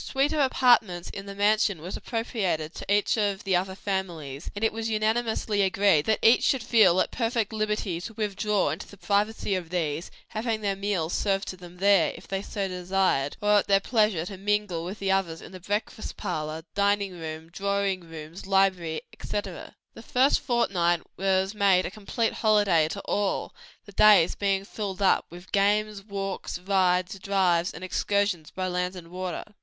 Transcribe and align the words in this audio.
A 0.01 0.03
suite 0.03 0.33
of 0.33 0.39
apartments 0.39 1.11
in 1.11 1.27
the 1.27 1.35
mansion 1.35 1.79
was 1.79 1.95
appropriated 1.95 2.73
to 2.73 2.91
each 2.91 3.19
of 3.19 3.43
the 3.43 3.55
other 3.55 3.75
families, 3.75 4.49
and 4.55 4.63
it 4.65 4.73
was 4.73 4.89
unanimously 4.89 5.61
agreed 5.61 6.05
that 6.07 6.17
each 6.23 6.41
should 6.43 6.63
feel 6.63 6.99
at 7.01 7.11
perfect 7.11 7.53
liberty 7.53 8.01
to 8.01 8.13
withdraw 8.15 8.71
into 8.71 8.87
the 8.87 8.97
privacy 8.97 9.53
of 9.53 9.69
these, 9.69 10.09
having 10.29 10.61
their 10.61 10.75
meals 10.75 11.13
served 11.13 11.47
to 11.49 11.55
them 11.55 11.77
there, 11.77 12.13
if 12.15 12.27
they 12.27 12.41
so 12.41 12.67
desired; 12.67 13.37
or 13.43 13.59
at 13.59 13.67
their 13.67 13.79
pleasure 13.79 14.25
to 14.25 14.37
mingle 14.37 14.83
with 14.83 14.97
the 14.97 15.11
others 15.11 15.39
in 15.39 15.51
the 15.51 15.59
breakfast 15.59 16.17
parlor, 16.17 16.63
dining 16.73 17.11
room, 17.19 17.49
drawing 17.51 17.99
rooms, 17.99 18.47
library, 18.47 19.03
etc. 19.13 19.75
The 19.93 20.01
first 20.01 20.39
fortnight 20.39 21.03
was 21.15 21.53
made 21.53 21.85
a 21.85 21.91
complete 21.91 22.33
holiday 22.33 22.87
to 22.87 23.01
all, 23.01 23.53
the 23.85 23.91
days 23.91 24.33
being 24.33 24.65
filled 24.65 25.03
up 25.03 25.27
with 25.29 25.51
games, 25.51 26.03
walks, 26.03 26.57
rides, 26.57 27.19
drives 27.19 27.71
and 27.71 27.83
excursions 27.83 28.49
by 28.49 28.67
land 28.67 28.95
and 28.95 29.09
water. 29.09 29.43